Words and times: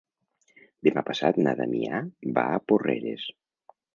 Demà 0.87 1.03
passat 1.09 1.37
na 1.47 1.53
Damià 1.59 2.01
va 2.39 2.47
a 2.55 2.63
Porreres. 2.71 3.29